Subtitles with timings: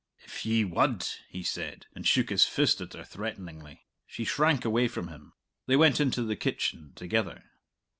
[0.25, 3.85] "If ye wud" he said, and shook his fist at her threateningly.
[4.07, 5.33] She shrank away from him.
[5.67, 7.43] They went into the kitchen together.